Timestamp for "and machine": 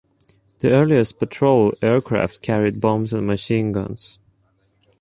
3.13-3.71